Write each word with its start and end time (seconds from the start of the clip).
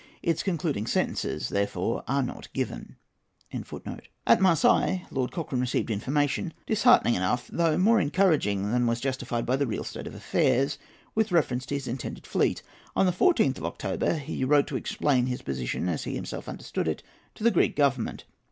Its 0.23 0.41
concluding 0.41 0.87
sentences, 0.87 1.49
therefore, 1.49 2.03
are 2.07 2.23
not 2.23 2.51
given.] 2.53 2.95
At 4.25 4.41
Marseilles, 4.41 5.01
Lord 5.11 5.31
Cochrane 5.31 5.61
received 5.61 5.91
information, 5.91 6.55
disheartening 6.65 7.13
enough, 7.13 7.47
though 7.53 7.77
more 7.77 8.01
encouraging 8.01 8.71
than 8.71 8.87
was 8.87 8.99
justified 8.99 9.45
by 9.45 9.55
the 9.57 9.67
real 9.67 9.83
state 9.83 10.07
of 10.07 10.15
affairs, 10.15 10.79
with 11.13 11.31
reference 11.31 11.67
to 11.67 11.75
his 11.75 11.87
intended 11.87 12.25
fleet. 12.25 12.63
On 12.95 13.05
the 13.05 13.11
14th 13.11 13.59
of 13.59 13.65
October 13.65 14.15
he 14.15 14.43
wrote 14.43 14.65
to 14.65 14.75
explain 14.75 15.27
his 15.27 15.43
position, 15.43 15.87
as 15.87 16.05
he 16.05 16.15
himself 16.15 16.49
understood 16.49 16.87
it, 16.87 17.03
to 17.35 17.43
the 17.43 17.51
Greek 17.51 17.75
Government. 17.75 18.23